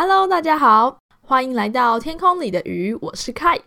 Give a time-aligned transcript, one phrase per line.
[0.00, 3.58] Hello，大家好，欢迎来到天空里的鱼，我是 Kite。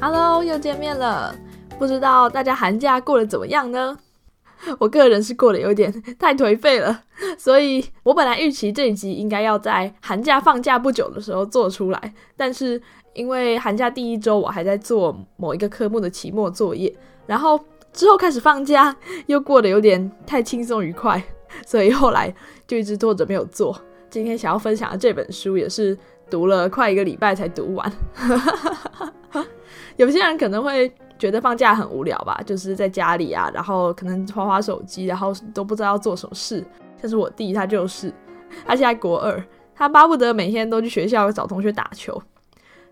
[0.00, 1.32] Hello，又见面了，
[1.78, 3.96] 不知道大家寒假过得怎么样呢？
[4.80, 7.04] 我个人是过得有点太颓废了，
[7.38, 12.82] 所以我本来预期这一集应该要在寒假放假不久的时候做出来，但是
[13.14, 16.92] 因为寒假第一周我还在做某一个科目的期末作业，
[17.24, 17.56] 然后
[17.92, 18.94] 之后开始放假
[19.26, 21.22] 又过得有点太轻松愉快，
[21.66, 22.34] 所以后来
[22.66, 23.78] 就一直拖着没有做。
[24.10, 25.96] 今天想要分享的这本书也是
[26.30, 27.92] 读了快一个礼拜才读完，
[29.96, 30.92] 有些人可能会。
[31.18, 36.64] 觉得放假很无聊吧，就是在家里啊，然后可能划划手机，然后都不知道要做什么事。
[37.02, 38.14] 像是我弟，他就是，
[38.64, 39.44] 他现在国二，
[39.74, 42.22] 他巴不得每天都去学校找同学打球。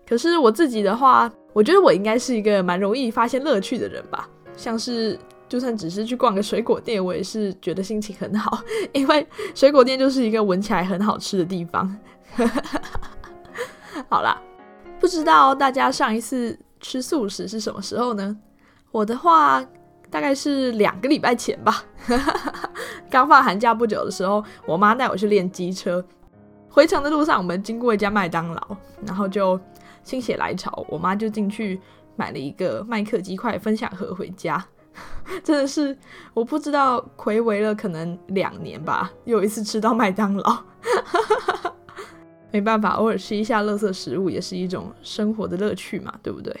[0.05, 4.27] 可是我自己的话，我觉得我应该是一个蛮容易发现乐趣的人吧。
[4.57, 11.97] 像是就算只是去逛个水果店，我也是觉得心情很好， 因为水果店就是一个闻起来很好吃的地方。
[14.09, 14.37] 好啦，
[14.99, 16.59] 不知道大家上一次。
[16.79, 18.37] 吃素食是什么时候呢？
[18.91, 19.65] 我的话
[20.11, 21.83] 大概是两个礼拜前吧。
[23.09, 26.05] 刚放寒假不久的时候，我妈带我去练机车。
[26.69, 29.59] 回程的路上，我们经过一家麦当劳，然后就
[30.03, 31.81] 心血来潮，我妈就进去
[32.17, 34.63] 买了一个麦克鸡块分享盒回家。
[35.43, 35.95] 真的是
[36.33, 40.57] 我不知道，回违了可能两年吧，又一次吃到麦当劳。
[42.51, 46.55] 没办法，偶尔吃一下垃圾食物也是一种生活的乐趣嘛，对不对？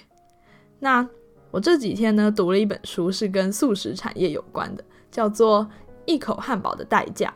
[0.79, 1.07] 那
[1.49, 5.63] 我这几天呢，读了一本书，是跟素食产业有关的，叫做
[6.05, 7.33] 《一口汉堡的代价》。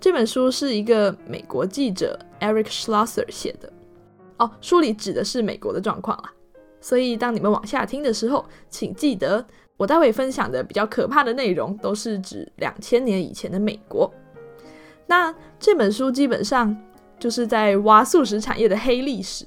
[0.00, 3.72] 这本书是一个美国记者 Eric Schlosser 写的。
[4.38, 6.32] 哦，书里指的是美国的状况啊。
[6.84, 9.42] 所以当你们往下听的时候，请记得
[9.78, 14.12] 我待会分享的比较可怕的内容，都是指两千年以前的美国。
[15.06, 16.76] 那这本书基本上。
[17.16, 19.46] 就是在挖素食产业的黑历史。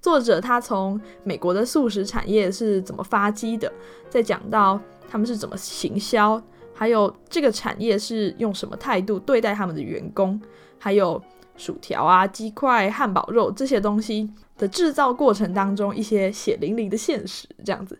[0.00, 3.70] 作者他从美国的素食产业是怎么发迹的，
[4.08, 6.40] 再讲到他们是怎么行销，
[6.72, 10.40] 还有这个产业是用什么态度对待他们的员工，
[10.78, 11.20] 还有
[11.56, 17.98] 薯条啊、鸡块、汉堡肉这些东西的制造过程当中一些血淋淋的现实这样子。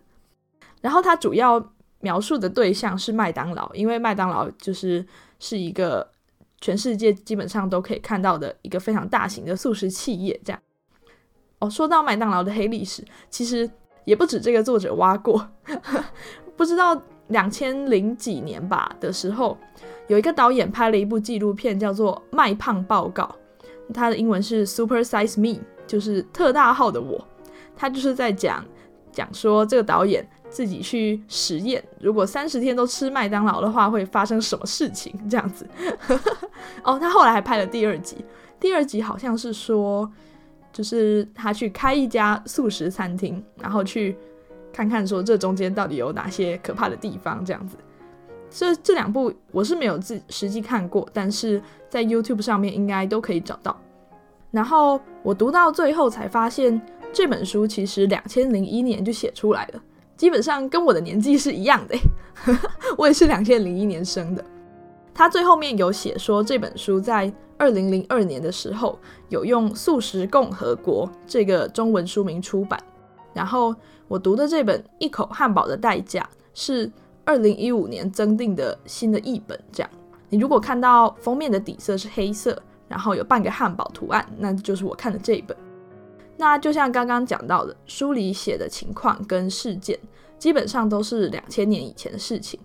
[0.79, 5.05] 然后它主要描述的对象是麦当劳，因为麦当劳就是
[5.39, 6.09] 是一个。
[6.63, 10.61] 全世界基本上都可以看到的一个非常大型的素食企业，这样
[11.57, 11.67] 哦。
[11.67, 13.67] 说到麦当劳的黑历史，其实
[14.05, 15.49] 也不止这个作者挖过。
[16.55, 19.57] 不知道两千零几年吧的时候，
[20.07, 23.23] 有一个导演拍了一部纪录片，叫做《卖胖报告》，
[23.91, 25.59] 它的英文是 Super Size Me，
[25.91, 27.27] 就是特大号的我。
[27.75, 28.63] 他就是在讲
[29.11, 30.25] 讲说这个导演。
[30.51, 35.17] 自己去实验，如果三十天都吃麦当劳的话，会发生什么事情？
[35.29, 35.65] 这样子。
[36.83, 38.17] 哦，他后来还拍了第二集，
[38.59, 40.11] 第二集好像是说，
[40.73, 44.17] 就是他去开一家素食餐厅，然后去
[44.73, 47.45] 看看说这中间到底有哪些可怕的地方。
[47.45, 47.77] 这样子。
[48.49, 53.79] 这这两部我是没有自实际看过，但是在 YouTube 上面应该都可以找到。
[54.51, 56.79] 然后我读到最后才发现，
[57.13, 59.81] 这本书其实两千零一年就写出来了。
[60.17, 61.97] 基本上跟我的年纪是一样的，
[62.97, 64.45] 我也是两千零一年生的。
[65.13, 72.79] 他最后面有写说，这本书在二零零二年的时候有用《素食共和国》这个中文书名出版。
[73.33, 73.73] 然后
[74.07, 76.21] 我读的这本《一口汉堡的代价》
[76.53, 76.91] 是
[77.23, 79.59] 二零一五年增订的新的译本。
[79.71, 79.89] 这样，
[80.29, 82.61] 你如果看到封面的底色是黑色，
[82.91, 85.55] 然后有半个汉堡图案，那就是我看的这一本。
[86.35, 89.97] 那就像刚刚讲到的，书里写的情况跟事件，
[90.37, 92.59] 基本上都是两千年以前的事情。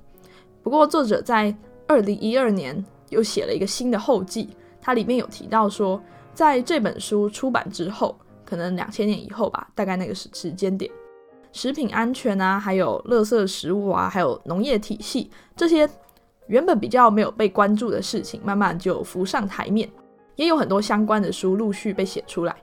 [0.64, 1.56] 不过作者在
[1.86, 4.48] 二零一二年又写了一个新的后记，
[4.80, 6.02] 它里面有提到说，
[6.34, 10.90] 在这本书出版之后，可能两千年以后吧，大概那个时时间点，
[11.52, 15.88] 食品安全啊，还有垃圾食物啊，还有农业体系这些
[16.46, 19.88] 原本比较没有被关注的事情，慢慢就浮上台面，
[20.36, 22.54] 也有很多相关的书陆续被写出来。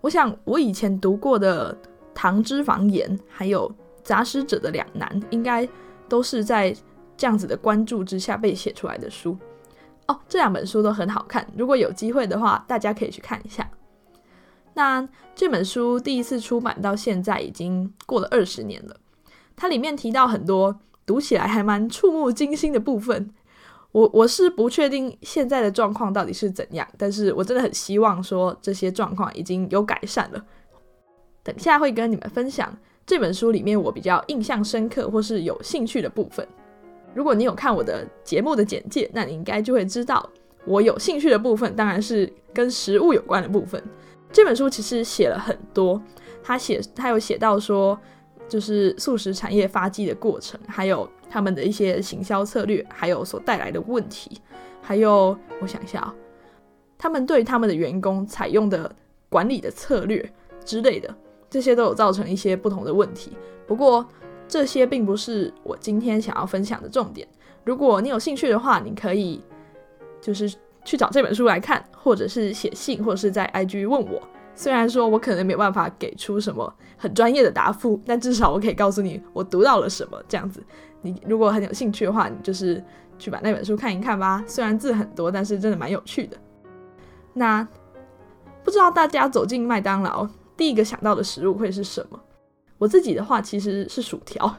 [0.00, 1.74] 我想，我以前读过的
[2.14, 3.68] 《糖脂肪盐》还有
[4.02, 5.68] 《杂食者的两难》，应该
[6.08, 6.74] 都是在
[7.16, 9.36] 这样子的关注之下被写出来的书
[10.06, 10.18] 哦。
[10.28, 13.68] 这两本书都很好看，如果有机会的话，大家可以去看一下。
[14.74, 18.96] 那这本书第一次出版到现在已经过了二十年了，
[19.56, 23.34] 它里面提到很多读起来还蛮触目惊心的部分。
[23.92, 30.44] 我我是不确定现在的状况到底是怎样，但是我真的很希望说这些状况已经有改善了。
[31.42, 32.76] 等下会跟你们分享
[33.06, 36.46] 这本书里面我比较印象深刻或是有兴趣的部分。
[37.14, 40.28] 如果你有看我的节目的简介，那你应该就会知道，
[40.66, 43.82] 我有兴趣的部分当然是跟食物有关的部分。
[44.30, 46.00] 这本书其实写了很多，
[46.42, 47.98] 他写他有写到说，
[48.48, 54.40] 就是素食产业发迹的过程，还有他们的一些行销策略，还有所带来的问题，
[54.80, 56.14] 还有我想一下啊，
[56.96, 58.90] 他们对他们的员工采用的
[59.28, 60.32] 管理的策略
[60.64, 61.14] 之类的，
[61.50, 63.32] 这些都有造成一些不同的问题。
[63.66, 64.06] 不过
[64.48, 67.28] 这些并不是我今天想要分享的重点。
[67.64, 69.42] 如果你有兴趣的话，你可以
[70.22, 70.50] 就是
[70.86, 74.22] 去找这本书来看，或者是写信，或者是在 IG 问我。
[74.58, 80.20] 虽然说我可能没办法给出什么很专业的答复，但至少我可以告诉你我读到了什么。
[80.28, 80.60] 这样子，
[81.00, 82.82] 你如果很有兴趣的话，你就是
[83.20, 84.42] 去把那本书看一看吧。
[84.48, 86.36] 虽然字很多，但是真的蛮有趣的。
[87.34, 87.66] 那
[88.64, 92.18] 不知道大家走进麦当劳第一个想到的食物会是什么？
[92.78, 94.52] 我自己的话其实是薯条。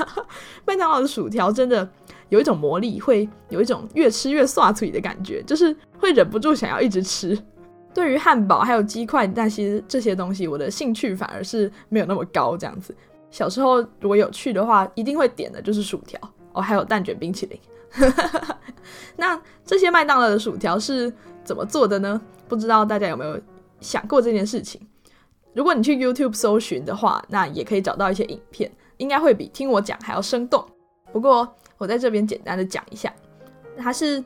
[0.66, 1.88] 麦当劳的薯条真的
[2.28, 7.38] 有一种魔力，会有一种越吃越刷嘴的感觉，就是会忍不住想要一直吃。
[7.98, 12.56] 对于汉堡还有鸡块那些这些东西，我的兴趣反而是没有那么高。
[12.56, 12.94] 这样子，
[13.28, 16.20] 小时候如果有去的话，一定会点的就是薯条
[16.52, 17.60] 哦，还有蛋卷冰淇淋。
[19.16, 21.12] 那这些麦当劳的薯条是
[21.42, 22.20] 怎么做的呢？
[22.46, 23.36] 不知道大家有没有
[23.80, 24.80] 想过这件事情？
[25.52, 30.64] 如果你去 YouTube 搜寻的话，那也可以找到一些影片，应该会比听我讲还要生动。
[31.10, 33.12] 不过我在这边简单的讲一下，
[33.76, 34.22] 它是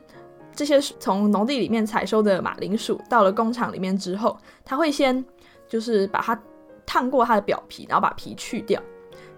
[0.55, 5.23] 这些从农地里面采收的马铃薯，到了工厂里面之后，它会先
[5.67, 6.39] 就是把它
[6.85, 8.81] 烫过它的表皮，然后把皮去掉。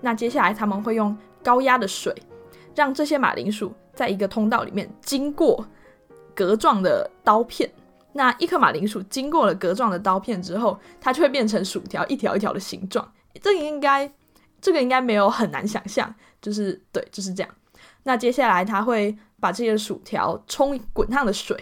[0.02, 2.14] 那接下来他们会用高压的水，
[2.76, 5.66] 让这些马铃薯在一个通道里面经过
[6.36, 7.70] 格状的刀片。
[8.12, 13.06] 那一颗马铃薯经过了格状的刀片之后，它就会变成薯条一条一条的形状。
[13.42, 14.10] 这个应该，
[14.62, 17.52] 这个应该没有很难想象，就是对，就是这样。
[18.04, 21.56] 那接下来他会把这些薯条冲滚烫的水。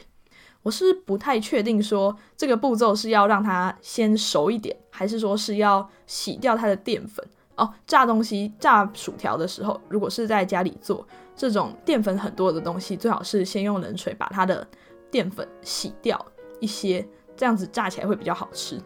[0.61, 7.69] 我是不太确定说这个步骤是要让它先熟一点，还是说是要洗掉它的淀粉哦。
[7.85, 14.65] 炸东西、炸薯条的时候，如果是在家里做这种淀粉很多的东西，最好是先用冷水把它的
[15.11, 16.25] 淀粉洗掉。
[16.61, 18.81] 一些这样子炸起来会比较好吃。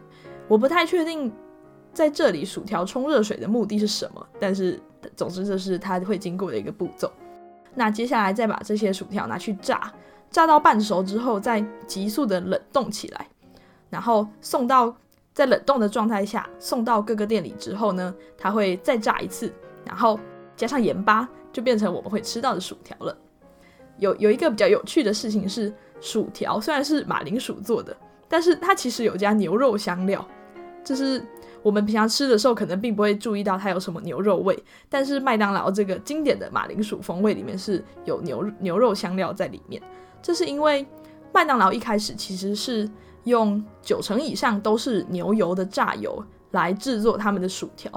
[0.48, 1.32] 我不太确定
[1.94, 4.80] 在这里薯条冲热水的目的是什么，但是
[5.14, 7.08] 总之这是它会经过的一个步骤。
[7.78, 9.90] 那接下来再把这些薯条拿去炸，
[10.30, 13.26] 炸到半熟之后再急速的冷冻起来，
[13.88, 14.94] 然后送到
[15.32, 19.50] 在冷冻的状态下送到各个店里之后呢，它会再炸一次，
[19.86, 20.18] 然后
[20.56, 23.16] 加上盐巴，就变成我们会吃到的薯条了。
[23.96, 25.72] 有有一个比较有趣的事情是。
[26.00, 27.96] 薯条虽然是马铃薯做的，
[28.28, 30.24] 但是它其实有加牛肉香料，
[30.84, 31.20] 就是
[31.62, 34.56] 我们平常吃的时候可能并不会注意到它有什么牛肉味，
[34.88, 39.82] 但是麦当劳这个经典的马铃薯风味里面是有牛牛肉香料在里面。
[40.22, 40.86] 这是因为
[41.32, 42.88] 麦当劳一开始其实是
[43.24, 47.90] 用九成以上都是牛油的榨油来制作他们的薯条，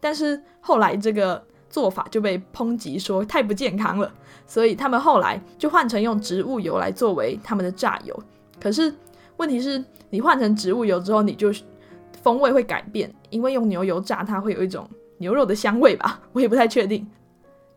[0.00, 4.12] 但是后来这个做法就被抨击说太不健康了。
[4.46, 8.22] 所以他们后来就换成用植物油来作为他们的榨油，
[8.60, 8.94] 可是
[9.38, 11.52] 问题是你换成植物油之后，你就
[12.26, 17.06] 风味会改变，因为用牛油炸它会有一种牛肉的香味吧， 我也不太确定。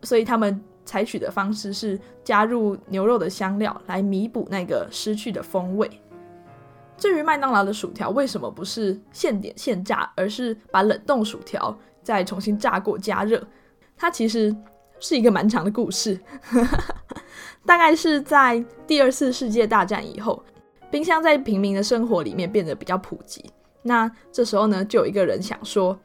[0.01, 5.87] 所以他们采取的方式是加入牛肉的香料来弥补那个失去的风味。
[6.97, 13.45] 至于麦当劳的薯条为什么不是现点现炸，而是把冷冻薯条再重新炸过加热，
[13.95, 14.55] 它其实。
[15.01, 16.19] 是一个蛮长的故事，
[17.65, 20.43] 大概是在第二次世界大战以后，
[20.91, 23.41] 冰箱在平民的生活里面变得比较普及。
[23.81, 25.97] 那这时候呢，就有一个人想说，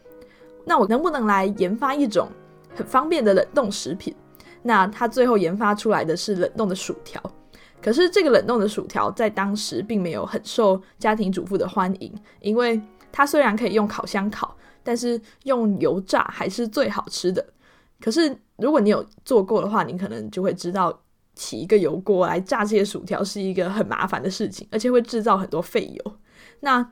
[0.64, 2.28] 那我能不能来研发一种
[2.74, 4.14] 很方便的冷冻食品？
[4.62, 7.22] 那他最后研发出来的是冷冻的薯条。
[7.82, 12.80] 可是这个冷冻的薯条在当时并没有很受家庭主妇的欢迎，因为
[13.12, 17.44] 它虽然可以用烤箱烤，但是用油炸还是最好吃的。
[18.00, 20.98] 可是，如果你有做过的话，你可能就会知道，
[21.34, 26.16] 起一个油锅来炸这些薯条是一个很麻烦的事情，而且会制造很多废油。
[26.60, 26.86] 那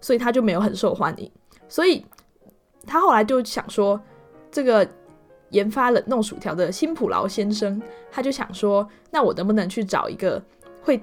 [0.00, 1.30] 所以他就没有很受欢迎。
[1.68, 2.04] 所以
[2.86, 4.00] 他后来就想说，
[4.50, 4.88] 这个
[5.50, 10.42] 研发冷冻薯条的辛普劳先生，他就想说，那我能不能去找一个
[10.82, 11.02] 会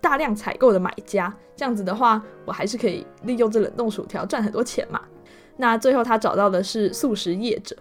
[0.00, 1.34] 大量采购的买家？
[1.54, 5.00] 这样子的话，我还是可以利用这冷冻薯条赚很多钱嘛。
[5.56, 7.74] 那最后他找到的是素食业者。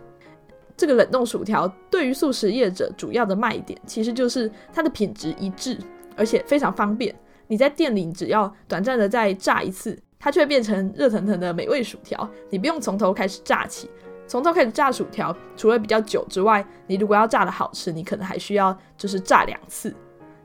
[0.78, 5.78] 这个冷冻薯条对于素食业者主要的卖点，其实就是它的品质一致，
[6.18, 7.16] 而且非常方便。
[7.48, 13.88] 你在店里只要短暂的再炸一次，它就会变成热腾腾的美味薯条，你不用从头开始炸起，
[14.26, 19.96] 从头开始炸薯条，除了比较久之外，你如果要炸的好吃，你可能还需要就是炸两次，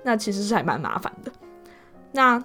[0.03, 1.33] 那其实是还蛮麻烦的。
[2.13, 2.45] 那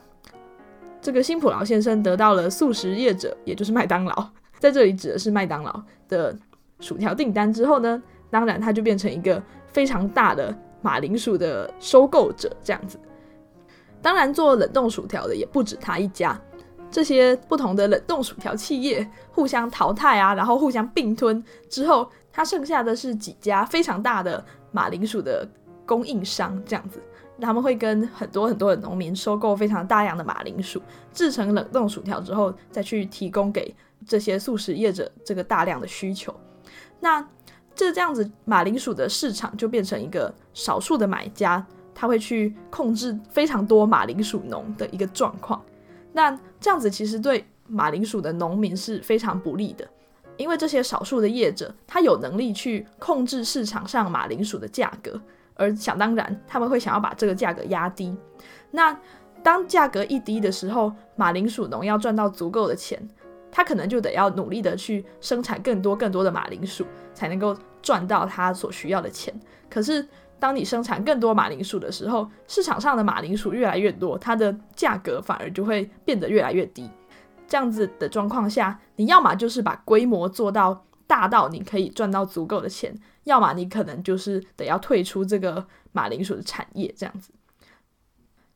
[1.02, 6.34] 这个辛普劳先生得到了素食业者，也就是麦当劳，在这里指的是麦当劳的
[6.80, 12.98] 薯条订单之后呢，当然他就变成一个非常大的马铃薯的收购者，这样子。
[14.02, 16.40] 当然，做冷冻薯条的也不止他一家。
[16.96, 25.46] 这些不同的冷冻薯条企业互相淘汰啊，然后互相并吞之后，它剩下的是几家非常大的马铃薯的
[25.86, 27.02] 供应商，这样子，
[27.42, 33.76] 他们会跟很多很多的农民收购非常大量的马铃薯，制成冷冻薯条之后，再去提供给
[34.08, 36.34] 这些素食业者这个大量的需求。
[37.02, 37.20] 那
[37.76, 45.62] 这这样子，马铃薯的市场就变成一个少数的买家，他会去控制非常多马铃薯农的一个状况。
[46.16, 46.32] 那
[46.62, 49.86] 这样子其实对马铃薯的农民是非常不利的，
[50.38, 55.20] 因为这些少数的业者，他有能力去控制市场上马铃薯的价格，
[55.56, 58.16] 而想当然他们会想要把这个价格压低。
[58.72, 58.98] 那
[59.44, 63.06] 当价格一低的时候，马铃薯农要赚到足够的钱，
[63.52, 69.38] 他可能就得要努力的去生产更多更多的马铃薯，才能够赚到他所需要的钱。
[69.70, 70.08] 可是。
[70.38, 76.90] 当你生产更多马铃薯的时候，市场上的马铃薯越来越多，它的价格反而就会变得越来越低。
[77.48, 86.94] 这样子的状况下，你要么就是把规模做到大到你可以赚到足够的钱，要么你可能就是得要退出这个马铃薯的产业。
[86.98, 87.32] 这样子，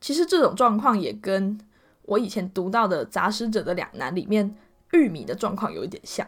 [0.00, 1.58] 其实这种状况也跟
[2.02, 4.54] 我以前读到的《杂食者的两难》里面
[4.92, 6.26] 玉米的状况有一点像。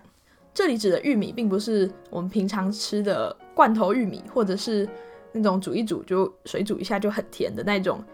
[0.54, 4.88] 这里指的玉米，并不是我们平常吃的罐头玉米，或者是。
[5.32, 8.04] 那种煮一煮就水煮一下就很甜的那种，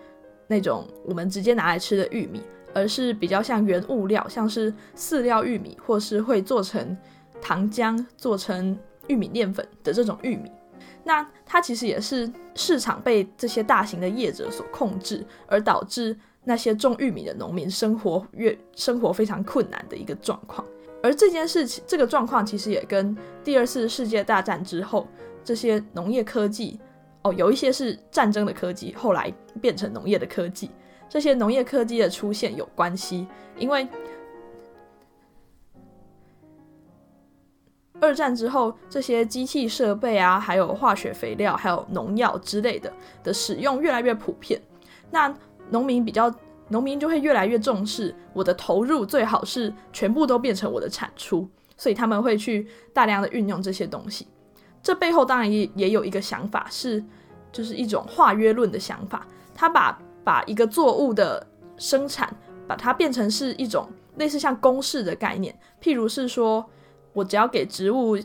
[0.47, 2.41] 那种我们直接拿来吃的玉米，
[2.73, 6.97] 而是比较像原物料，像是饲料玉米，或是会做成
[7.41, 10.51] 糖浆、做成玉米淀粉的这种玉米。
[11.05, 20.65] 那它其实也是市场被这些大型的业者所控制，而导致那些种玉米的农民生活越生活非常困难的一个状况。
[21.03, 25.07] 而这件事情，这个状况其实也跟第二次世界大战之后
[25.43, 26.79] 这些农业科技。
[27.23, 30.71] 哦，有一些是战争的科技，后来变成农业的科技。
[31.09, 33.89] 这些农业科技的出现有关系，因为
[38.01, 42.93] 二战之后，这些机器设备啊，还有化学肥料、还有农药之类的
[43.25, 44.61] 的使用越来越普遍。
[45.11, 45.35] 那
[45.71, 46.33] 农民比较，
[46.69, 54.29] 农民就会越来越重视我的投入，最好是全部都变成我的产出，所以他们会去大量的运用这些东西。
[54.89, 57.05] 这背后当然也也有一个想法，是
[57.53, 59.27] 就是一种化约论的想法。
[59.55, 62.35] 他把把一个作物的生产，
[62.67, 65.55] 把它变成是一种类似像公式的概念。
[65.79, 66.65] 譬如是说，
[67.13, 68.19] 我只要给植物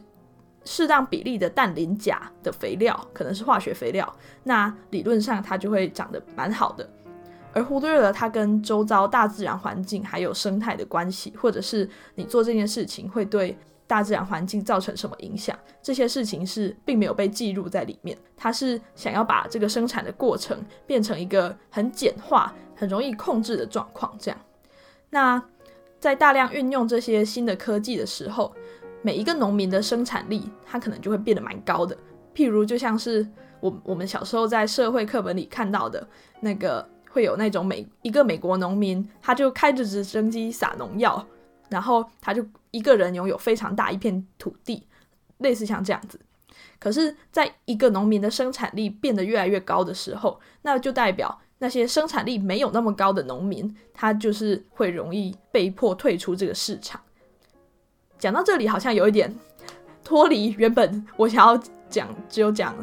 [0.64, 4.10] 适当比例的氮磷钾的肥料，可能是化学肥料，
[4.44, 6.90] 那理论上它就会长得蛮好的。
[7.52, 13.58] 而忽略了它跟周遭大自然环境还有生态的关系，或者是你做这件事情会对。
[13.94, 15.56] 大自然环境造成什么影响？
[15.80, 18.18] 这些事情是并没有被记录在里面。
[18.36, 24.12] 他是想要把这个生产的过程变成一个很简化、很容易控制的状况。
[24.18, 24.40] 这样，
[25.12, 25.40] 那
[26.00, 28.52] 在大量运用这些新的科技的时候，
[29.04, 31.96] 每一个农民的生产力，它可能就会变得蛮高的。
[32.34, 33.24] 譬如，就像是
[33.60, 36.08] 我我们小时候在社会课本里看到的
[36.40, 41.24] 那个，会有那种美一个美国农民，他就开着直升机撒农药。
[41.70, 44.88] 然后他就一个人拥有非常大一片土地，
[45.38, 46.20] 类似像这样子。
[46.80, 57.00] 可是，在一个农民的生产力变得越来越高的时候，那就代表那些生产力没有那么高的农民，他就是会容易被迫退出这个市场。
[58.18, 59.34] 讲到这里，好像有一点
[60.04, 61.56] 脱离原本我想要
[61.90, 62.76] 讲，只有讲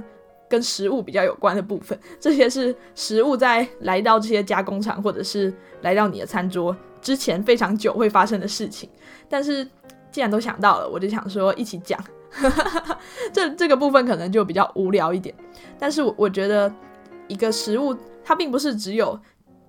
[0.48, 1.98] 跟食物比较有关的部分。
[2.18, 6.74] 这些是食物在来到这些加工厂，或者是来到你的餐桌。
[7.00, 8.88] 之前非常久会发生的事情，
[9.28, 9.66] 但是
[10.10, 11.98] 既然都想到了，我就想说一起讲。
[13.32, 15.34] 这这个部分可能就比较无聊一点，
[15.80, 16.72] 但是我我觉得
[17.26, 17.92] 一个食物
[18.22, 19.18] 它并不是只有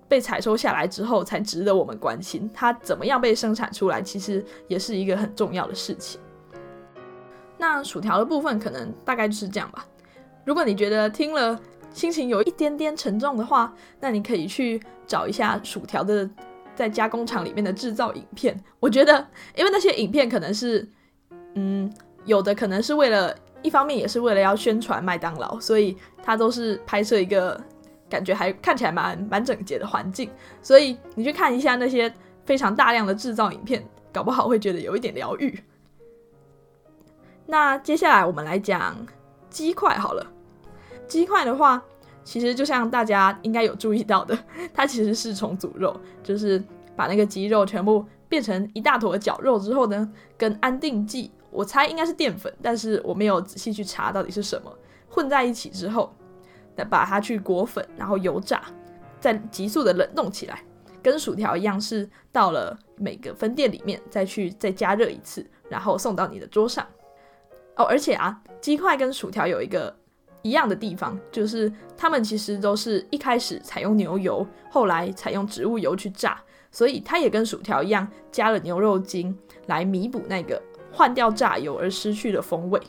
[0.06, 6.20] 被采收下来之后才值得我们关心，它怎么样被生产出来，其实也是一个很重要的事情。
[7.58, 9.84] 那薯条的部分可能大概就是这样吧。
[10.44, 11.58] 如果你觉得听了
[11.92, 16.30] 心情有一点点沉重的话，那你可以去找一下薯条的。
[16.74, 19.26] 在加工厂里面的制造影片，我觉得，
[19.56, 20.88] 因为那些影片可能是，
[21.54, 21.92] 嗯，
[22.24, 27.60] 有的可能是为了，一方面也是为了要宣传麦当劳，所以它都是拍摄一个
[28.08, 30.30] 感觉还看起来蛮蛮整洁的环境，
[30.62, 32.12] 所以你去看一下那些
[32.44, 35.58] 非常大量的制造影片，搞不好会觉得有一点疗愈。
[37.46, 38.96] 那接下来我们来讲
[39.50, 40.26] 鸡块好了。
[41.06, 41.82] 鸡块的话，
[42.24, 44.38] 其实就像大家应该有注意到的，
[44.72, 46.62] 它其实是重组肉，就是
[46.94, 54.72] 把那个鸡肉全部变成一大坨绞肉之后呢，跟安定剂，我猜应该是淀粉，但是我没有仔细去查到底是什么，
[55.08, 56.14] 混在一起之后，
[56.76, 58.62] 再把它去裹粉，然后油炸，
[59.18, 60.62] 再急速的冷冻起来，
[61.02, 66.86] 跟薯条一样，是到了每个分店里面再去再加热一次，然后送到你的桌上。
[67.76, 69.96] 哦，而且啊，鸡块跟薯条有一个。
[70.42, 80.60] 一样的地方就是，他们其实都是一开始采用牛油，后来采用植物油去炸，所以它也跟薯条一样，加了牛肉精来弥补那个
[80.92, 82.80] 换掉炸油而失去的风味。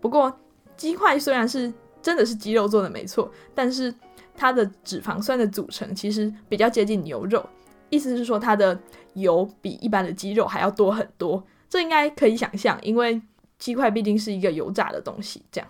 [0.00, 0.34] 不过，
[0.76, 3.94] 鸡块虽然是真的是鸡肉做的没错，但是
[4.34, 7.44] 它的脂肪酸的组成其实比较接近牛肉，
[7.90, 8.78] 意思是说它的
[9.14, 11.44] 油比一般的鸡肉还要多很多。
[11.68, 13.20] 这应该可以想象，因为
[13.58, 15.68] 鸡块毕竟是一个油炸的东西，这样。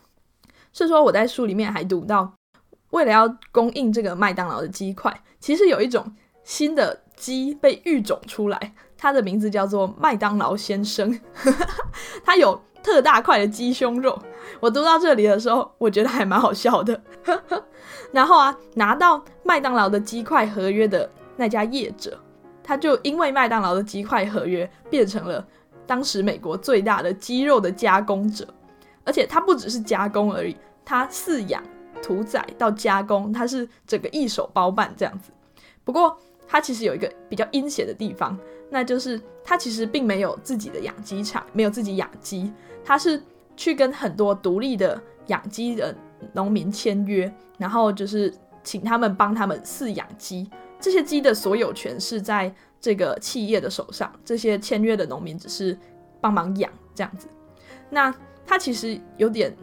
[0.73, 2.33] 是说我在书里面还读到，
[2.91, 11.19] 为了要供应这个麦当劳的鸡块，其实有一种新的鸡被育种出来，它的名字叫做麦当劳先生，
[12.25, 14.19] 它有特大块的鸡胸肉。
[14.61, 17.01] 我读到这里的时候，我觉得还蛮好笑的。
[18.13, 22.19] 然后啊，拿到麦当劳的鸡块合约的那家业者，
[22.63, 25.47] 他就因为麦当劳的鸡块合约，变成了
[25.87, 28.47] 当时美国最大的鸡肉的加工者。
[29.09, 31.63] 而且它不只是加工而已，它饲养、
[32.03, 35.31] 屠宰到加工，它是整个一手包办这样子。
[35.83, 36.15] 不过
[36.47, 38.39] 它其实有一个比较阴险的地方，
[38.69, 42.53] 那就是它其实并没有自己的养鸡场，没有自己养鸡，
[42.85, 43.19] 它是
[43.57, 45.97] 去跟很多独立的养鸡的
[46.35, 48.31] 农民签约，然后就是
[48.63, 55.79] 请他们帮他们饲养鸡，这些鸡的所有权是在这个企业的手上，这些签约的农民只是
[56.21, 57.27] 帮忙养这样子。
[57.91, 58.15] 那
[58.49, 59.55] 他其实有点，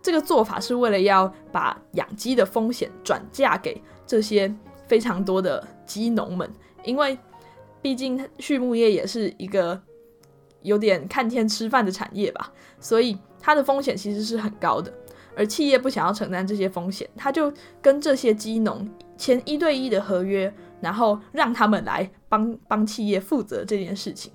[0.00, 4.54] 这个做法是为了要把养鸡的风险转嫁给这些
[4.86, 6.48] 非常多的鸡农们，
[6.84, 7.18] 因为
[7.82, 9.82] 毕竟畜牧业也是一个
[10.60, 14.92] 有点看天吃饭的产业吧，所以它的风险其实是很高的。
[15.34, 24.32] 而企业不想要承担这些风险，他就跟这些鸡农签一对一的合约，然后让他们来帮帮企业负责这件事情。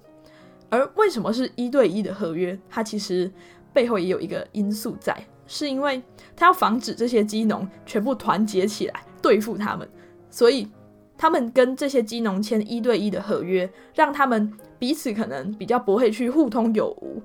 [0.69, 2.59] 而为什么是一对一的合约？
[2.69, 3.31] 它其实。
[3.77, 6.01] 背后也有一个因素在，是因为
[6.35, 9.87] 他要防止这些鸡农全部团结起来对付他们，
[10.31, 10.67] 所以
[11.15, 17.21] 他们跟这些鸡农签一对一的合约，让他们彼此可能比较不会去互通有无。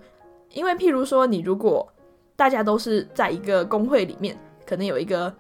[0.53, 1.91] 因为譬如说，你如果
[2.37, 5.35] 大家都是在一个工会里面，可能有一个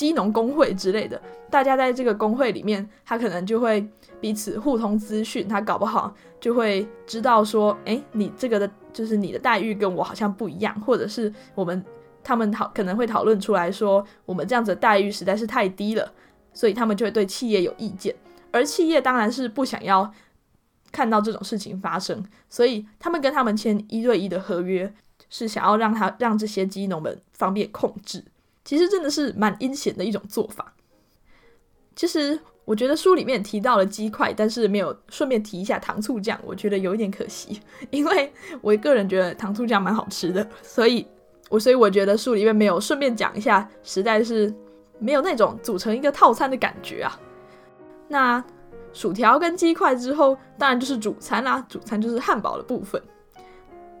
[0.00, 3.86] 鸡农工会之类的，大家在这个工会里面，他可能就会
[4.20, 8.70] 彼此互通资讯，他搞不好就会知道说，哎，你这个的。
[8.92, 11.80] 就是你的待遇跟我好像不一样，或者是我们
[12.24, 16.12] 他们讨可能会讨论出来说，我们这样子的待遇实在是太低了，
[16.52, 18.12] 所以他们就会对企业有意见，
[18.50, 20.12] 而企业当然是不想要
[20.90, 24.92] 看到这种事情发生，所以他们跟他们签一对一的合约，
[25.28, 28.24] 是想要让他让这些鸡农们方便控制，
[28.70, 30.72] 其实真的是蛮阴险的一种做法。
[31.96, 32.38] 其实。
[32.66, 41.04] 我觉得书里面提到了鸡块，但是没有顺便提一下糖醋酱，我觉得有一点可惜， 因为我个人觉得糖醋酱蛮好吃的，所以
[41.48, 44.54] 我所以我觉得书里面没有顺便讲一下，实在是
[45.00, 47.18] 没有那种组成一个套餐的感觉啊。
[48.06, 48.44] 那
[48.92, 53.02] 薯条跟鸡块之后，当然就是主餐啦，主餐就是汉堡的部分。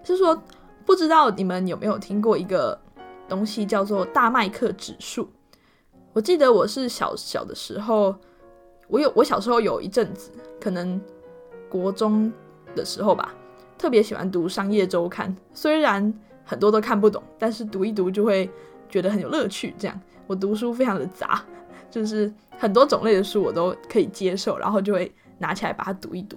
[0.04, 0.40] 是说
[0.86, 2.80] 不知道你们有没有听过一个
[3.30, 5.30] 东西叫做大麦克指数？
[6.12, 8.14] 我记得我是小小的时候。
[8.88, 11.00] 我有我小时候有一阵子，可能
[11.68, 12.32] 国中
[12.74, 13.32] 的时候吧，
[13.78, 15.32] 特别喜欢读商业周刊。
[15.54, 16.12] 虽然
[16.44, 18.50] 很多都看不懂，但是读一读就会
[18.88, 19.72] 觉得很有乐趣。
[19.78, 21.40] 这样，我读书非常的杂，
[21.88, 26.36] 就是很多种类的书我都可以接受，然后就会拿起来把它读一读。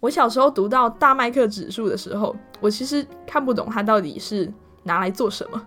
[0.00, 4.50] 我小时候读到大麦克指数的时候，我其实看不懂它到底是
[4.84, 5.62] 拿来做什么，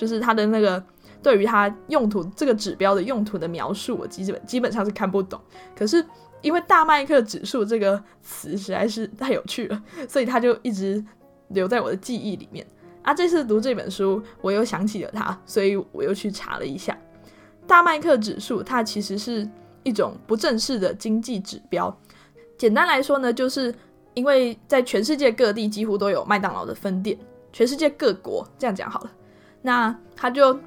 [0.00, 0.82] 就是它的那个。
[1.22, 5.38] 对于它用途这个指标的用途的描述，我基本基本上是看不懂。
[5.76, 6.02] 可是
[6.40, 11.04] 因为大麦克指数这个词实在是太有趣了，所以它就一直
[11.48, 12.66] 留在我的记忆里面。
[13.02, 16.96] 啊，这次读这本书，我又想起了它，所以我又去查了一下
[17.66, 18.62] 大麦克指数。
[18.62, 19.46] 它其实是
[19.82, 21.94] 一种不正式的经济指标。
[22.56, 23.74] 简单来说呢，就是
[24.14, 27.18] 因为在全世界各地几乎都有麦当劳的分店，
[27.52, 29.12] 全世界各国这样讲好了，
[29.62, 30.58] 那他就。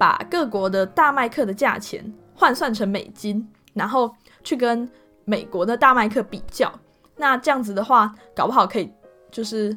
[0.00, 4.88] 把各国的大麦克的价钱换算成美金，然后去跟
[5.24, 6.72] 美国的大麦克比较，
[7.16, 8.88] 那这样子的话，搞不好可以
[9.28, 9.76] 就是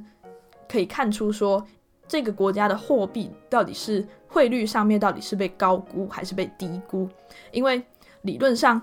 [0.70, 1.66] 可以看出说
[2.08, 7.10] 这个国家的货币到底是汇率上面到底是被高估还是被低估，
[7.52, 7.84] 因为
[8.22, 8.80] 理论上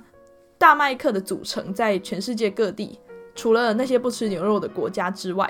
[0.59, 2.99] 大麦克的组成在全世界各地，
[3.37, 5.49] 除了那些不吃牛肉的国家之外，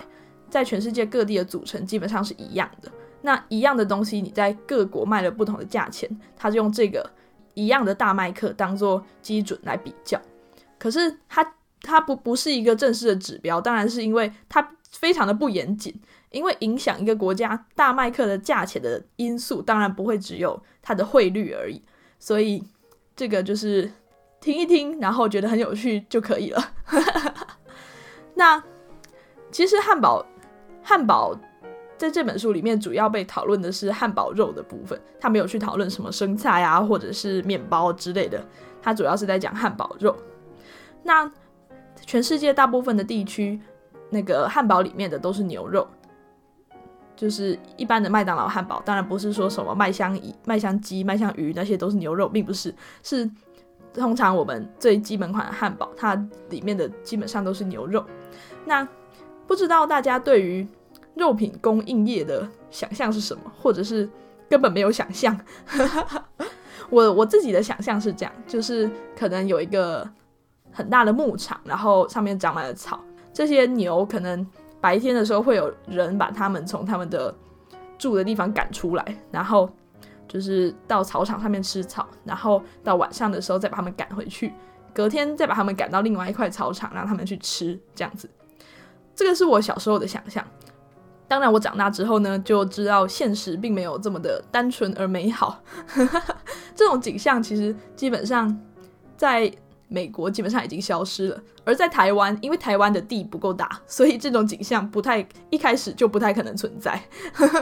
[0.51, 2.93] 在全世界各地的组成基本上是一样的。
[3.21, 7.11] 那一样的东西，你在各国卖了不同的价钱，他就用这个
[7.55, 10.21] 一样的大麦克当做基准来比较。
[10.79, 16.01] 可是它它不不是一个正式的指标，当然是因为它非常的不严谨。
[16.31, 21.83] 因为影响一个国家大麦克的价钱的因素，当然不会只有它的汇率而已。
[22.19, 22.63] 所以
[23.17, 23.91] 这个就是
[24.41, 26.73] 听一听，然后觉得很有趣就可以了。
[28.35, 28.63] 那
[29.51, 30.25] 其实汉堡
[30.83, 31.37] 汉堡。
[31.99, 38.43] 在这本书里面，主要被讨论的是汉堡肉的部分，他没有去讨论什么生菜啊，或者是面包之类的。
[38.81, 40.17] 他主要是在讲汉堡肉。
[41.03, 41.31] 那
[42.07, 43.61] 全世界大部分的地区，
[44.11, 45.87] 那个汉堡里面的都是牛肉，
[47.17, 53.29] 就是一般的麦当劳汉堡，当然不是说什么麦香鱼、麦香鸡、麦香鱼那些都是牛肉，并不是，是
[53.93, 56.15] 通常我们最基本款的汉堡，它
[56.51, 58.05] 里面的基本上都是牛肉。
[58.65, 58.87] 那
[59.47, 60.67] 不知道大家对于
[61.19, 64.09] 肉品供应业的想象是什么，或者是
[64.49, 65.39] 根本没有想象。
[66.89, 70.09] 我我自己的想象是这样，就是可能有一个
[70.73, 72.99] 很大的牧场，然后上面长满了草。
[73.35, 74.47] 这些牛可能
[74.81, 77.35] 白天的时候会有人把它们从他们的
[77.99, 79.69] 住的地方赶出来，然后
[80.27, 84.53] 就是到草场上面吃草，然后到晚上的时候再把它们赶回去，
[84.95, 88.31] 隔天再把它们赶到另外一块草场让他们去吃，这样子。
[89.15, 90.45] 这个是我小时候的想象。
[91.29, 95.63] 当然，我长大之后呢，就知道现实并没有这么的单纯而美好。
[96.75, 98.59] 这种景象其实基本上
[99.15, 99.53] 在
[99.89, 106.99] 美国基本上已经消失了，而在台湾，因为台湾的地不够大，所以这种景象不太一开始就不太可能存在。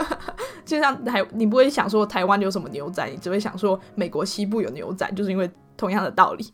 [0.63, 6.53] 就像台，你不会想说台湾有什么牛仔，你只会想说美国西部有牛仔，就是因为同样的道理。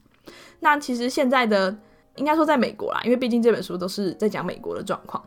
[0.59, 1.75] 那其实现在的
[2.15, 5.23] 应该说在美国啦，因为毕竟这本书都是在讲美国的状况，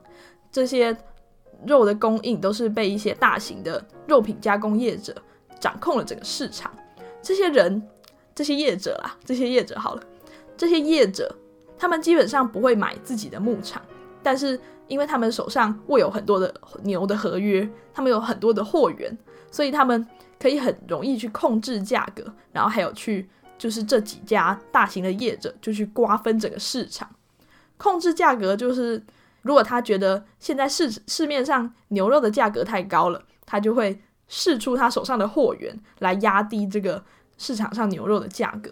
[0.50, 0.96] 这些。
[1.64, 5.14] 肉的供应都是被一些大型的肉品加工业者
[5.60, 6.70] 掌控了整个市场。
[7.22, 7.82] 这些人、
[8.34, 10.02] 这些业者啦，这些业者好了，
[10.56, 11.34] 这些业者
[11.78, 13.82] 他们基本上不会买自己的牧场，
[14.22, 19.16] 但是因为他们手上握有很多的牛的合约，他们有很多的货源，
[19.50, 20.06] 所以他们
[20.38, 27.10] 可以很容易去控制价格，然后还有去就是这几家大型的业者就去瓜分整个市场，
[27.76, 29.02] 控制价格就是。
[29.46, 37.02] 如果他觉得现在市市面上牛肉的价格太高了，他就会试出他手上的货源来压低这个
[37.38, 38.70] 市场上牛肉的价格。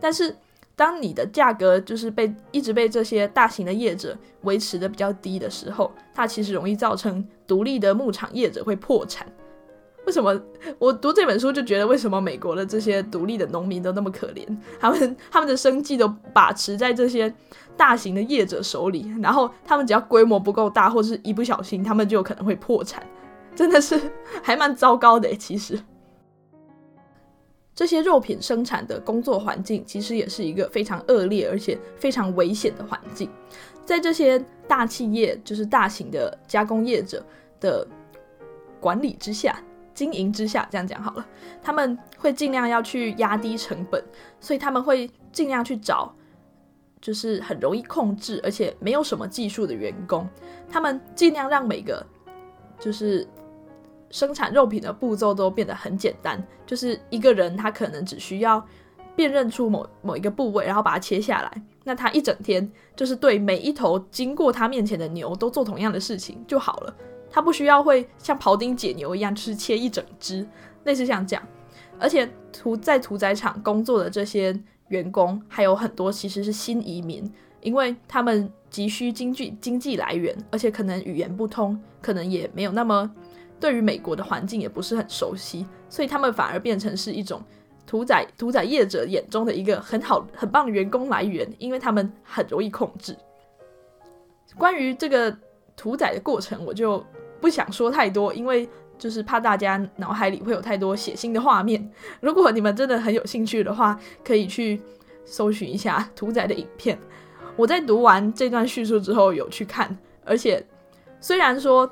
[0.00, 0.36] 但是，
[0.76, 9.26] 当你的价格就是被一直被这些大型的业者维持的比较低的时候，它其实容易造成独立的牧场业者会破产。
[10.08, 10.34] 为什么
[10.78, 14.44] 我读这本书就觉得为什么美国的这些独立的农民都那么可怜？
[14.80, 17.32] 他们他们的生计都把持在这些。
[17.76, 23.00] 大型的业者手里，然后他们只要规模不够大，或是一不小心，他们就有可能会破产，
[23.54, 23.96] 真的是
[24.42, 25.32] 还蛮糟糕的。
[25.36, 25.80] 其实，
[27.72, 33.30] 这些肉品生产的工作环境其实也是一个非常恶劣而且非常危险的环境。
[33.84, 37.24] 在这些大企业，就是大型的加工业者
[37.60, 37.86] 的
[38.80, 39.56] 管理之下、
[39.98, 41.26] 经营之下，这样讲好了，
[41.60, 44.00] 他们会尽量要去压低成本，
[44.38, 46.14] 所以他们会尽量去找。
[47.00, 50.28] 就是很容易控制，而且没有什么技术的员工，
[50.68, 52.04] 他们尽量让每个
[52.80, 53.24] 就是
[54.10, 56.44] 生产肉品的步骤都变得很简单。
[56.66, 58.64] 就是一个人他可能只需要
[59.14, 61.62] 辨认出某某一个部位，然后把它切下来。
[61.84, 66.96] 那他一整天就是对每一头经过他面前的牛都做同样的事情就好了。
[67.30, 70.46] 他不需要会像庖丁解牛一样，就是切一整只，
[70.84, 71.42] 类似像这样。
[71.98, 74.58] 而且屠在屠宰场工作的这些。
[74.88, 83.14] 员工还有很多其实是新移民，因为他们急需经济经济来源，而且可能语言不通，可能也没有那么
[83.60, 87.42] 对于美国的环境也不是很熟悉，所以他们反而变成是一种
[87.86, 93.14] 屠宰屠宰业者眼中的一个很好很棒的员工来源，因为他们很容易控制。
[94.56, 95.36] 关于这个
[95.76, 97.04] 屠宰的过程，我就
[97.40, 98.68] 不想说太多，因为。
[98.98, 101.88] 就是怕大家脑海里会有太多血腥的画面。
[102.20, 104.82] 如果你们真的很有兴趣的话，可以去
[105.24, 106.98] 搜寻一下屠宰的影片。
[107.54, 110.60] 我在读完这段叙述之后有去看，而且
[111.20, 111.88] 虽然说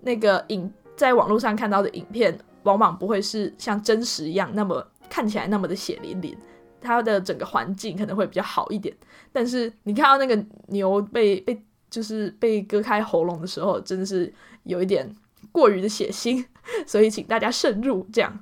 [0.00, 6.36] 那个影在网络上看到的影片往往不会是像真实一样那么看起来那么的血淋淋，
[6.78, 8.94] 它的整个环境可能会比较好一点。
[9.32, 11.58] 但是你看到那个牛被被
[11.90, 15.12] 就是被割开喉咙的时候，真的是有一点
[15.50, 16.44] 过于的血腥，
[16.86, 18.06] 所以请大家慎入。
[18.12, 18.38] 这样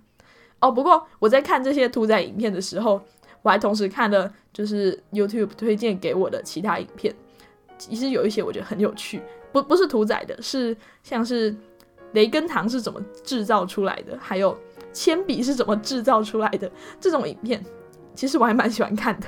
[0.60, 0.70] 哦。
[0.70, 3.00] 不过我在看这些屠宰影片的时候，
[3.42, 7.14] 我还同时看了就是 YouTube 推荐给我的其他影片，
[7.78, 11.56] 其实有一些我觉得很有趣，不不是屠宰的，是像是
[12.12, 14.56] 雷根糖是怎么制造出来的，还有
[14.92, 17.64] 铅笔是怎么制造出来的这种影片，
[18.14, 19.26] 其实我还蛮喜欢看的，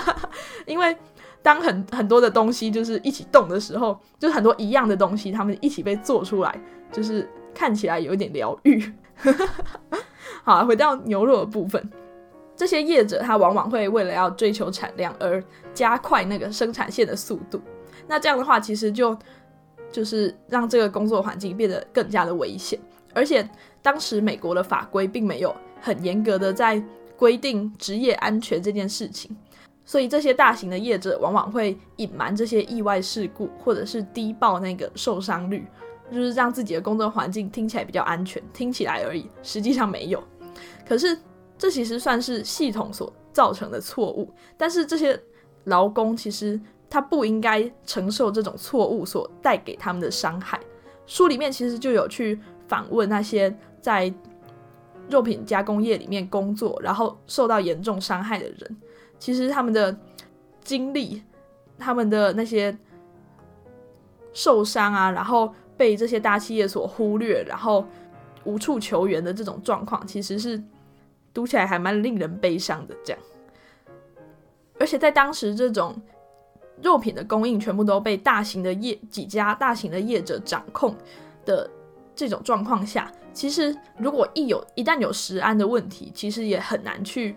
[0.64, 0.96] 因为。
[1.42, 6.60] 当很很多的东西就是一起动的时候，就是很多一样的东西，他们一起被做出来，
[6.92, 8.92] 就是看起来有一点疗愈。
[10.44, 11.90] 好，回到牛肉的部分，
[12.56, 15.42] 这些业者他往往会为了要追求产量而
[15.74, 17.60] 加快那个生产线的速度。
[18.06, 19.16] 那这样的话，其实就
[19.90, 22.78] 就是让这个工作环境变得更加的危险。
[23.14, 23.46] 而且
[23.82, 26.82] 当时美国的法规并没有很严格的在
[27.16, 29.36] 规定职业安全这件事情。
[29.84, 35.66] 所以这些大型的业者往往会隐瞒这些意外事故，或者是低报那个受伤率，
[36.10, 40.22] 就是让自己的工作环境听起来比较安全，听起来而已，实际上没有。
[40.86, 41.18] 可是
[41.58, 45.18] 这其实算是系统所造成的错误，但是这些
[45.64, 50.60] 劳工其实他不应该承受这种错误所带给他们的伤害。
[51.06, 54.12] 书里面其实就有去访问那些在
[55.08, 58.76] 肉品加工业里面工作，然后受到严重伤害的人。
[59.22, 59.96] 其实他们的
[60.64, 61.22] 经历，
[61.78, 62.76] 他们的那些
[64.32, 67.86] 受伤啊，然后被这些大企业所忽略，然后
[68.42, 70.60] 无处求援的这种状况，其实是
[71.32, 72.96] 读起来还蛮令人悲伤的。
[73.04, 73.22] 这样，
[74.80, 75.94] 而且在当时这种
[76.82, 80.96] 肉品的供应全部都被大型的业几家大型的业者掌控
[81.44, 81.70] 的
[82.16, 87.36] 这种状况下，其实如果一有一旦有食安的问题，其实也很难去。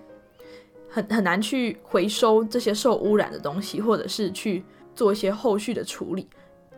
[0.95, 4.63] 很很难去回收这些受污染的东西，或者是去
[4.95, 6.25] 做一些后续的处理。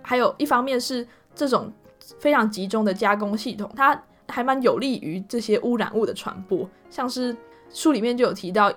[0.01, 1.71] 还有一方面是这种
[2.17, 6.67] 非常集中的加工系统，它还蛮有利于这些污染物的传播。
[6.89, 7.38] 像是
[7.69, 8.73] 书里面就有提到，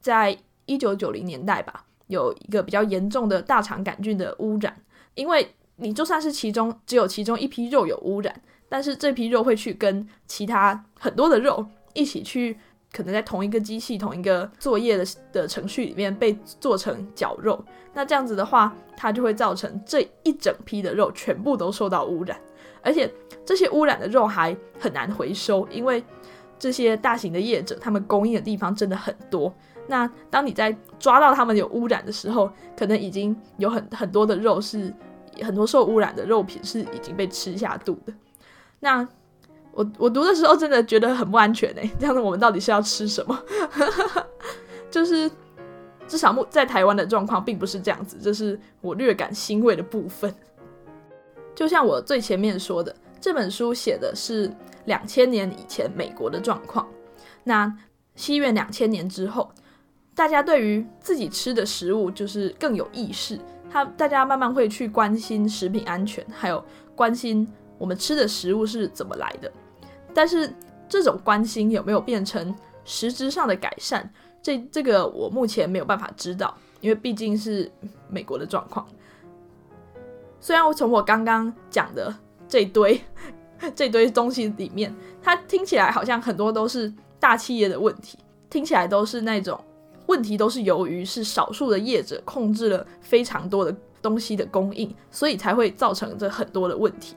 [0.00, 4.76] 在一九九零年代吧，有一个比较严重的大肠杆菌的污染。
[5.14, 8.34] 因为你就算是其中只有其中一批肉有污染，
[8.68, 11.64] 但是这批肉会去跟其他很多的肉
[11.94, 12.58] 一起去。
[12.92, 22.38] 可能在同一个机器、同一个作业的的程序里面被做成绞肉，那这样子的话，它就会造成这一整批的肉全部都受到污染，
[22.82, 23.12] 而且
[23.44, 26.04] 这些污染的肉还很难回收，因为
[26.58, 29.52] 这些大型的业者他们供应的地方真的很多。
[29.88, 34.94] 那当你在抓到他们有污染的时候，可能已经有很很多的肉是
[35.40, 38.12] 很多受污染的肉品是已经被吃下肚的。
[38.78, 39.06] 那
[39.72, 43.42] 我我读的时候真的觉得很不安全哎，这样子我们到底是要吃什么？
[44.90, 45.30] 就是
[46.06, 50.34] 至少目在台湾的状况并不是这样子，这是我略感欣慰的部分。
[51.54, 54.50] 就像我最前面说的，这本书写的是
[54.84, 56.86] 两千年以前美国的状况。
[57.44, 57.74] 那
[58.14, 59.50] 西元两千年之后，
[60.14, 63.38] 大家对于自己吃的食物就是更有意识，
[63.70, 66.62] 他大家慢慢会去关心食品安全，还有
[66.94, 69.50] 关心我们吃的食物是怎么来的。
[70.14, 70.52] 但是
[70.88, 74.08] 这种关心有没有变成实质上的改善？
[74.42, 77.70] 这这个我目前没有办法知道，因为毕竟是
[78.08, 78.86] 美国的状况。
[80.40, 82.12] 虽然我从我刚刚讲的
[82.48, 83.00] 这堆
[83.74, 88.18] 这堆东西里面，它听起来好像很多都是大企业的问题，
[88.50, 89.58] 听起来都是那种
[90.06, 97.14] 问题都是由于是少数的业者控制了非常多的东西的供应，所以才会造成这很多的问题。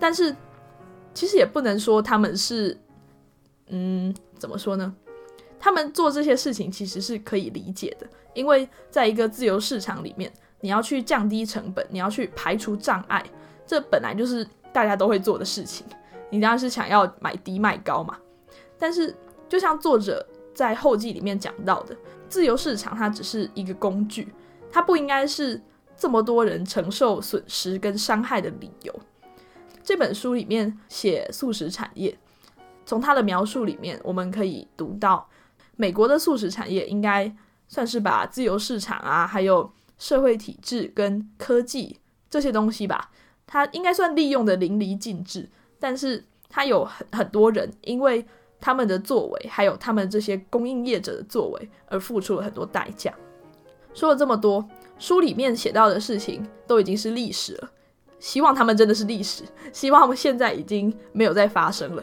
[0.00, 0.34] 但是。
[1.14, 2.76] 其实也不能说他们是，
[3.68, 4.94] 嗯，怎么说呢？
[5.58, 13.24] 他们做这些事情其实是可以理解的，因为在一个自由市场里面，你要去降低成本，你要去排除障碍，
[13.66, 15.86] 这本来就是大家都会做的事情。
[16.30, 18.18] 你当然是想要买低卖高嘛。
[18.78, 19.16] 但是，
[19.48, 21.96] 就像作者在后记里面讲到的，
[22.28, 24.34] 自由市场它只是一个工具，
[24.70, 25.62] 它不应该是
[25.96, 28.92] 这么多人承受损失跟伤害的理由。
[29.84, 32.16] 这本书里面写素食产业，
[32.86, 35.28] 从他的描述里面，我们可以读到，
[35.76, 37.30] 美国的素食产业应该
[37.68, 43.10] 算是把自由市场啊，还有社会体制跟科技这些东西吧，
[43.46, 45.50] 它应该算利用的淋漓尽致。
[45.78, 48.24] 但是它有很很多人因为
[48.58, 53.12] 他们的作为，还有他们这些供应业者的作为，而付出了很多代价。
[53.92, 54.66] 说了这么多，
[54.98, 57.70] 书里面写到的事情都已经是历史了。
[58.24, 62.02] 希望他们真的是历史， 希望我们现在已经没有再发生了。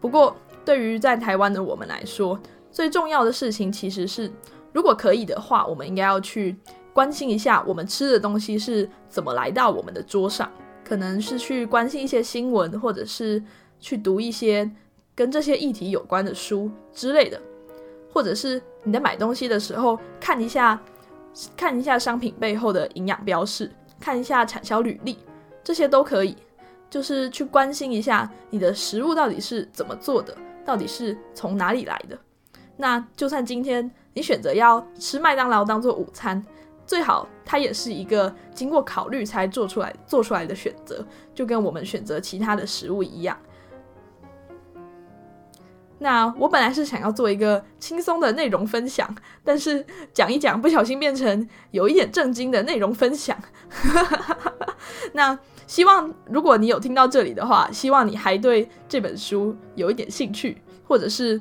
[0.00, 2.36] 不过，对于在台湾的我们来说，
[2.72, 4.28] 最重要的事情其实是，
[4.72, 6.56] 如果可以的话，我们应该要去
[6.92, 10.50] 关心一下我们吃的东西是怎么来到我们的桌上，
[10.84, 13.40] 可能是去关心一些新闻，或者是
[13.78, 14.68] 去读一些
[15.14, 17.40] 跟这些议题有关的书之类的，
[18.12, 20.82] 或者是你在买东西的时候看一下
[21.56, 23.70] 看一下商品背后的营养标示，
[24.00, 25.16] 看一下产销履历，
[25.64, 26.36] 这些都可以，
[26.90, 32.18] 就是去关心一下你的食物到底是怎么做的，到底是从哪里来的。
[32.76, 36.44] 那就算今天你选择要吃麦当劳当做午餐。
[36.84, 43.38] 最好它也是一个经过考虑才做出来做出来的选择，就跟我们选择其他的食物一样。
[46.02, 49.08] 那我本来是想要做一个轻松的内容分享，
[49.42, 53.38] 但是讲一讲不小心变成有一点震惊的内容分享。
[55.14, 61.40] 那希望如果你有听到这里的话，希望你还对这本书有一点兴趣，或者是。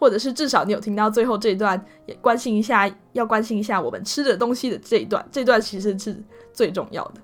[0.00, 6.16] 或者是至少你有听到最后这一段，也关心一下，要关心一下我们吃的东西的这一段，这段其实是
[6.52, 7.14] 最重要的。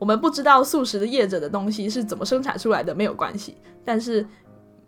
[0.00, 3.56] 我们不知道素食的业者的东西是怎么生产出来的，没有关系。
[3.84, 4.26] 但是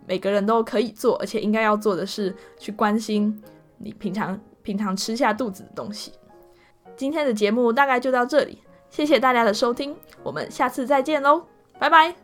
[0.07, 3.43] 每个人都可以做，而且应该要做的是去关心
[3.79, 6.13] 你平常平常吃下肚子的东西。
[6.97, 11.45] 今天的节目大概就到这里，谢谢大家的收听，我们下次再见喽，
[11.79, 12.24] 拜拜。